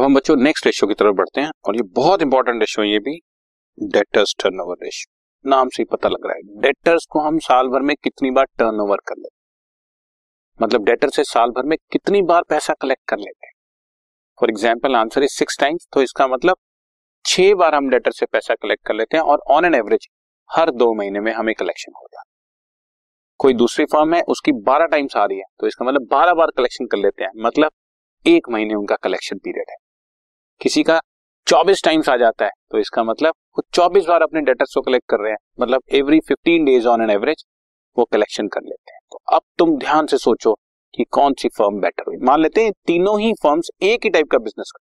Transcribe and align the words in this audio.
हम 0.00 0.14
बच्चों 0.14 0.36
next 0.38 0.66
ratio 0.66 0.88
की 0.88 0.94
तरफ़ 0.94 1.14
बढ़ते 1.14 1.40
हैं 1.40 1.50
और 1.66 1.76
ये 1.76 1.82
बहुत 1.94 2.22
इंपॉर्टेंट 2.22 2.60
रेशियो 2.60 2.84
ये 2.86 2.98
भी 3.00 3.18
डेटर्स 3.78 4.34
टर्नओवर 4.38 4.76
रेशियो 4.82 5.50
नाम 5.50 5.68
से 5.68 5.82
ही 5.82 5.86
पता 5.92 6.08
लग 6.08 6.26
रहा 6.26 6.34
है। 6.34 6.60
डेटर्स 6.62 7.06
को 7.10 7.20
हम 7.20 7.38
साल 7.40 7.68
भर 7.68 7.82
में 7.82 7.94
कितनी 7.96 8.30
बार 8.30 8.44
टर्नओवर 8.58 8.96
कर 9.08 9.16
लेते 9.16 9.38
मतलब 10.60 10.84
डेटर 10.84 11.10
से 11.10 11.24
साल 11.24 11.50
भर 11.50 11.66
में 11.66 11.76
कितनी 11.92 12.22
बार 12.24 12.42
पैसा 12.48 12.74
कलेक्ट 12.80 13.02
कर 13.08 13.18
लेते 13.18 13.46
हैं? 13.46 13.52
For 14.38 14.50
example 14.50 14.96
answer 14.96 15.22
is 15.22 15.32
six 15.32 15.58
times 15.58 15.86
तो 15.92 16.02
इसका 16.02 16.26
मतलब 16.28 16.56
छह 17.24 17.54
बार 17.54 17.74
हम 17.74 17.88
डेटर 17.90 18.12
से 18.12 18.26
पैसा 18.28 18.54
कलेक्ट 18.56 18.86
कर 18.86 18.94
लेते 18.94 19.16
हैं 19.16 19.24
और 19.24 19.42
ऑन 19.50 19.64
एन 19.64 19.74
एवरेज 19.74 20.08
हर 20.50 20.70
दो 20.72 20.92
महीने 20.94 21.20
में 21.20 21.32
हमें 21.32 21.54
कलेक्शन 21.54 21.92
हो 21.92 22.02
जाता 22.02 22.20
है। 22.20 22.24
कोई 23.40 23.54
दूसरी 23.56 23.84
फर्म 23.86 24.14
है, 24.14 24.22
उसकी 24.22 24.52
बारह 24.62 24.86
टाइम्स 24.86 25.16
आ 25.16 25.24
रही 25.24 25.38
है 25.38 25.44
तो 25.60 25.66
इसका 25.66 25.84
मतलब 25.84 26.06
बारह 26.10 26.34
बार 26.34 26.50
कलेक्शन 26.56 26.86
कर 26.86 26.98
लेते 26.98 27.24
हैं। 27.24 27.30
मतलब 27.38 27.70
एक 28.26 28.48
महीने 28.50 28.74
उनका 28.74 28.96
कलेक्शन 29.02 29.38
पीरियड 29.38 29.70
है। 29.70 29.76
किसी 30.60 30.82
का 30.82 31.00
चौबीस 31.46 31.82
टाइम्स 31.84 32.08
आ 32.08 32.16
जाता 32.16 32.44
है। 32.44 32.50
तो 32.70 32.78
इसका 32.78 33.04
मतलब 33.04 33.34
वो 33.56 33.62
चौबीस 33.74 34.04
बार 34.04 34.22
अपने 34.22 34.40
डेटर्स 34.42 34.74
को 34.74 34.80
कलेक्ट 34.80 35.08
कर 35.10 35.20
रहे 35.20 35.30
हैं। 35.32 35.38
मतलब 35.60 35.82
every 35.92 36.20
fifteen 36.20 36.64
days 36.64 36.86
on 36.88 37.02
an 37.02 37.10
average 37.10 37.44
वो 37.96 38.04
कलेक्शन 38.12 38.48
कर 38.48 38.60
लेते 38.62 38.92
हैं। 38.92 39.00
तो 39.12 39.20
अब 39.36 39.42
तुम 39.58 39.76
ध्यान 39.78 40.06
से 40.06 40.18
सोचो 40.18 40.54
कि 40.94 41.04
कौन 41.10 41.34
सी 41.34 41.48
फर्म 41.48 41.80
बेटर 41.80 42.04
हुई। 42.08 42.16
मान 42.22 42.40
लेते 42.40 42.64
हैं 42.64 42.72
तीनों 42.86 43.18
ही 43.20 43.32
फर्म्स 43.42 43.70
एक 43.82 44.04
ही 44.04 44.10
टाइप 44.10 44.30
का 44.30 44.38
बिज़नेस 44.40 44.72
कर 44.72 44.82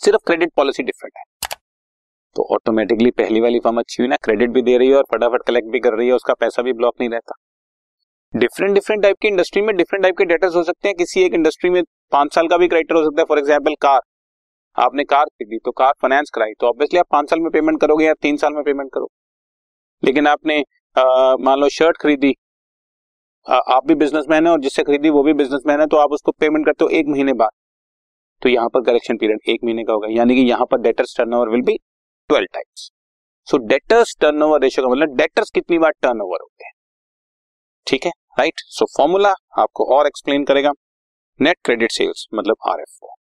सिर्फ़ 0.00 0.26
क्रेडिट 0.26 0.52
पॉलिसी 0.56 0.82
डिफरेंट 0.82 1.12
है। 1.16 1.24
तो 2.36 2.46
ऑटोमेटिकली 2.54 3.10
पहली 3.12 3.40
वाली 3.40 3.58
फर्म 3.60 3.78
अच्छी 3.78 4.02
हुई 4.02 4.08
ना 4.08 4.16
क्रेडिट 4.24 4.50
भी 4.50 4.62
दे 4.62 4.76
रही 4.78 4.88
है 4.88 4.96
और 4.96 5.04
फटाफट 5.12 5.42
कलेक्ट 5.46 5.68
भी 5.68 5.80
कर 5.80 5.94
रही 5.94 6.08
है, 6.08 6.14
उसका 6.14 6.34
पैसा 6.34 6.62
भी 6.62 6.72
ब्लॉक 6.72 6.94
नहीं 7.00 7.10
रहता। 7.10 7.34
डिफरेंट 8.34 8.74
डिफरेंट 8.74 9.02
टाइप 9.02 9.16
की 9.22 9.28
इंडस्ट्री 9.28 9.62
में 9.62 9.74
डिफरेंट 9.76 10.02
टाइप 10.02 10.16
के 10.18 10.24
डेटर्स 10.24 10.54
हो 10.56 10.62
सकते 10.62 10.88
हैं। 10.88 10.96
किसी 10.96 11.22
एक 11.22 11.34
इंडस्ट्री 11.34 11.70
में 11.70 11.82
पाँच 12.12 12.34
साल 12.34 12.48
का 12.48 12.56
भी 12.56 12.68
क्रेडिटर 12.68 12.94
हो 12.94 13.02
सकता 13.04 13.20
है। 13.20 13.24
फॉर 13.24 13.38
एग्ज़ाम्पल 13.38 13.74
कार 13.80 14.00
आपने 14.76 15.04
कार 15.06 15.24
खरीदी 15.24 15.58
तो 15.58 15.70
कार 15.72 15.92
फाइनेंस 16.02 16.30
कराई 16.30 16.52
तो 16.60 16.66
ऑब्वियसली 16.66 16.98
आप 17.00 17.06
पाँच 17.12 17.30
साल 17.30 17.40
में 17.40 17.50
पेमेंट 17.50 17.80
करोगे 17.80 18.04
या 18.04 18.14
तीन 18.22 18.36
साल 18.36 18.52
में 18.54 18.62
पेमेंट 18.64 18.90
करोगे। 18.94 19.14
लेकिन 20.02 20.26
आपने 20.26 20.58
मान 21.40 21.58
लो 21.60 21.68
शर्ट 21.70 21.96
खरीदी 21.96 22.34
आप 23.46 23.86
भी 23.86 23.94
बिजनेसमैन 23.96 24.46
है 24.46 24.52
और 24.52 24.60
जिससे 24.60 24.82
खरीदी 24.82 25.10
वो 25.10 25.22
भी 25.22 25.32
बिजनेसमैन 25.34 25.80
है 25.80 25.86
तो 25.86 25.96
आप 25.96 26.12
उसको 26.12 26.32
पेमेंट 26.34 26.66
करते 26.66 26.84
हो 26.84 26.90
एक 26.90 27.06
महीने 27.08 27.32
बाद। 27.34 27.50
तो 28.42 28.48
यहाँ 28.48 28.68
पर 28.68 28.82
करेक्शन 28.82 29.16
पीरियड 29.16 29.48
एक 29.48 29.60
महीने 29.64 29.84
का 29.84 29.92
होगा, 29.92 30.08
यानी 30.10 30.34
कि 30.34 30.40
यहाँ 30.42 30.66
पर 30.70 30.80
debtors 30.80 31.16
turnover 31.18 31.48
will 31.48 31.62
be 31.62 31.76
twelve 32.30 32.46
times 32.54 32.90
so 33.48 33.58
debtors 33.66 34.16
turnover 34.20 34.60
ratio 34.62 34.86
का 34.86 34.92
मतलब 34.92 35.16
डेटर्स 35.16 35.50
कितनी 35.50 35.78
बार 35.78 35.90
टर्नओवर 36.02 36.40
होते 36.42 36.64
हैं। 36.64 36.72
ठीक 37.86 38.06
है? 38.06 38.10
राइट 38.38 38.60
सो 38.68 38.86
फॉर्मूला 38.96 39.32
आपको 39.58 39.84
और 39.96 40.06
एक्सप्लेन 40.06 40.44
करेगा। 40.44 40.70
नेट 41.40 41.56
क्रेडिट 41.64 41.92
सेल्स 41.92 42.26
मतलब 42.34 42.56
R 42.68 42.80
F 42.80 43.04
O 43.04 43.14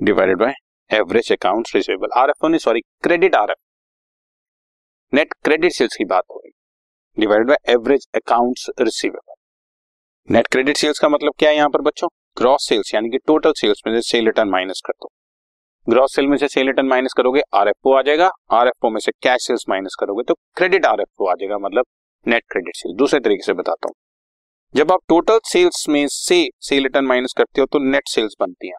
divided 0.00 0.38
by 0.38 0.54
average 0.90 1.32
account 1.32 1.68
receivable 1.74 2.20
R 2.20 2.30
F 2.30 2.46
O 2.46 2.58
sorry 2.58 2.80
credit 3.02 3.34
R 3.34 3.50
F 3.50 3.58
net 5.12 5.34
credit 5.44 5.72
sales 5.72 5.96
की 5.96 6.04
बात 6.06 6.24
हो 6.30 6.40
रही 6.44 6.50
divided 7.16 7.48
by 7.48 7.72
average 7.72 8.06
accounts 8.14 8.68
receivable 8.80 9.32
net 10.28 10.46
credit 10.46 10.76
sales 10.76 10.98
का 10.98 11.08
मतलब 11.08 11.32
क्या 11.38 11.50
है 11.50 11.56
यहाँ 11.56 11.68
पर 11.68 11.80
बच्चों? 11.82 12.08
ग्रॉस 12.38 12.68
सेल्स 12.68 12.94
यानी 12.94 13.08
कि 13.10 13.18
टोटल 13.26 13.52
सेल्स 13.56 13.82
में 13.86 13.94
से 13.94 14.00
सेल 14.02 14.26
रिटर्न 14.26 14.48
माइनस 14.48 14.80
कर 14.86 14.92
दो। 14.92 15.10
ग्रॉस 15.86 16.14
सेल 16.14 16.26
में 16.26 16.36
से 16.36 16.48
सेल 16.48 16.66
रिटर्न 16.66 16.86
माइनस 16.86 17.12
करोगे 17.16 17.42
आर 17.54 17.68
एफ़ 17.68 17.88
ओ 17.88 17.92
आ 17.92 18.00
जाएगा। 18.02 18.30
आर 18.52 18.68
एफ़ 18.68 18.86
ओ 18.86 18.90
में 18.90 19.00
से 19.00 19.12
कैश 19.22 19.46
सेल्स 19.46 19.64
माइनस 19.68 19.96
करोगे 20.00 20.22
तो 20.28 20.34
क्रेडिट 20.56 20.86
आर 20.86 21.00
एफ़ 21.00 21.22
ओ 21.22 21.26
आ 21.26 21.34
जाएगा 21.40 21.58
मतलब 21.58 21.84
नेट 22.26 22.44
क्रेडिट 22.50 22.76
सेल्स 22.76 22.96
दूसरे 22.98 23.20
तरीके 23.20 23.42
से 23.42 23.52
बताता 23.52 23.88
हूँ। 23.88 23.94
जब 24.74 24.92
आप 24.92 25.00
टोटल 25.08 25.38
सेल्स 25.44 25.84
में 25.88 26.06
से 26.10 26.44
सेल 26.60 26.82
रिटर्न 26.82 27.04
माइनस 27.06 27.34
करते 27.38 27.60
हो 27.60 27.66
तो 27.66 27.78
नेट 27.90 28.08
सेल्स 28.08 28.36
बनती 28.40 28.68
हैं। 28.68 28.76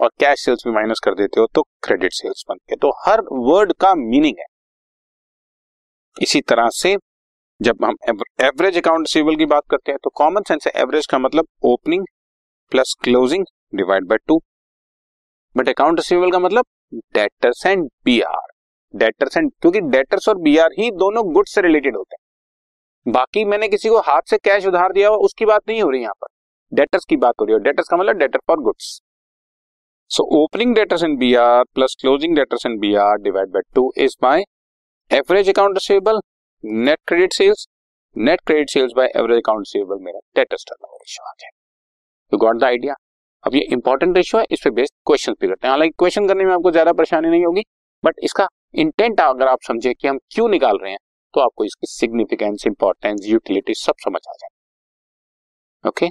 और 0.00 0.10
कैश 0.20 0.44
सेल्स 0.44 0.62
भी 0.66 0.72
माइनस 0.72 1.00
कर 1.04 1.14
देते 1.14 1.40
हो 1.40 1.46
तो 1.54 1.62
क्रेडिट 1.82 2.12
सेल्स 2.12 2.44
बनती 2.48 2.76
तो 2.76 2.90
हर 3.06 3.20
वर्ड 3.32 3.72
का 3.80 3.94
मीनिंग 3.96 4.38
है। 4.38 4.44
इसी 6.16 6.40
तरह 6.40 6.68
से 6.72 6.96
जब 7.60 7.84
हम 7.84 7.96
एवरेज 8.40 8.76
अकाउंट 8.78 9.06
रिसीवेबल 9.06 9.36
की 9.36 9.46
बात 9.46 9.62
करते 9.70 9.92
हैं 9.92 9.98
तो 10.04 10.10
कॉमन 10.16 10.42
सेंस 10.48 10.66
है 10.66 10.72
एवरेज 10.82 11.06
का 11.06 11.18
मतलब 11.18 11.46
opening 11.64 12.04
plus 12.72 12.94
closing 13.02 13.44
divide 13.74 14.06
by 14.08 14.18
two 14.26 14.40
but 15.56 15.68
account 15.68 15.98
receivable 15.98 16.30
का 16.30 16.38
मतलब 16.38 16.64
debtors 17.14 17.64
and 17.66 17.88
B 18.04 18.20
R 18.22 18.46
debtors 18.94 19.36
and 19.36 19.50
क्योंकि 19.52 19.80
डेटर्स 19.90 20.28
और 20.28 20.38
बी 20.38 20.56
आर 20.58 20.72
ही 20.78 20.90
दोनों 20.92 21.24
गुड्स 21.32 21.54
से 21.54 21.62
रिलेटेड 21.62 21.96
होते 21.96 22.14
हैं। 22.14 23.12
बाकी 23.12 23.44
मैंने 23.44 23.68
किसी 23.68 23.88
को 23.88 23.98
हाथ 24.02 24.30
से 24.30 24.38
कैश 24.38 24.66
उधार 24.66 24.92
दिया 24.92 25.08
हुआ 25.08 25.16
उसकी 25.24 25.44
बात 25.46 25.68
नहीं 25.68 25.82
हो 25.82 25.90
रही 25.90 26.00
यहाँ 26.02 26.14
पर। 26.14 26.26
डेटर्स 26.72 27.04
की 27.04 27.16
बात 27.16 27.34
हो 27.40 27.44
रही 27.44 27.54
है। 27.54 27.60
डेटर्स 27.62 27.88
का 27.88 27.96
मतलब 27.96 28.16
debtor 28.16 28.38
for 28.46 28.60
goods 28.60 29.00
so 30.10 30.24
opening 30.36 30.74
debtors 30.74 31.02
in 31.04 31.16
B 31.16 31.34
R 31.36 31.64
plus 31.74 31.96
closing 32.00 32.34
debtors 32.36 32.66
in 32.66 32.78
B 32.78 32.94
R 32.96 33.16
divide 33.22 33.48
by 33.52 33.62
two 33.74 33.82
is 33.98 34.14
by 34.22 34.44
average 35.10 35.48
account 35.48 35.74
receivable 35.76 36.20
net 36.84 36.98
credit 37.06 37.32
sales 37.32 37.66
net 38.16 38.40
credit 38.46 38.70
sales 38.70 38.92
by 38.96 39.10
average 39.16 39.38
account 39.38 39.60
receivable 39.60 40.02
मेरा 40.04 40.20
debtors 40.36 40.64
turnover 40.68 40.98
ratio 40.98 41.28
आ 41.28 41.32
जाए 41.40 41.50
you 42.32 42.38
got 42.38 42.60
the 42.60 42.64
idea 42.64 42.94
अब 43.44 43.54
ये 43.54 43.60
important 43.72 44.16
ratio 44.16 44.40
है, 44.40 44.46
इस 44.50 44.60
पे 44.64 44.70
based 44.70 44.94
question 45.06 45.32
भी 45.40 45.48
करते 45.48 45.66
हैं। 45.66 45.72
हालाँकि 45.72 45.94
क्वेश्चन 45.98 46.28
करने 46.28 46.44
में 46.44 46.52
आपको 46.54 46.70
ज़्यादा 46.70 46.92
परेशानी 46.92 47.28
नहीं 47.28 47.44
होगी 47.44 47.62
बट 48.04 48.14
इसका 48.22 48.46
इंटेंट 48.76 49.20
अगर 49.20 49.48
आप 49.48 49.58
समझे 49.62 49.92
कि 49.94 50.08
हम 50.08 50.18
क्यों 50.30 50.48
निकाल 50.48 50.78
रहे 50.82 50.92
हैं 50.92 50.98
तो 51.34 51.40
आपको 51.40 51.64
इसकी 51.64 51.86
सिग्निफिकेंस 51.90 52.66
इंपॉर्टेंस 52.66 53.26
यूटिलिटी 53.26 53.74
सब 53.74 53.94
समझ 54.04 54.20
आ 54.28 54.32
जाए 54.32 54.48
okay 55.84 56.06
okay? 56.06 56.10